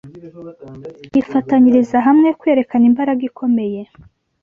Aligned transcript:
bifatanyiriza 1.13 1.97
hamwe 2.07 2.29
kwerekana 2.39 2.85
imbaraga 2.91 3.21
ikomeye. 3.29 3.81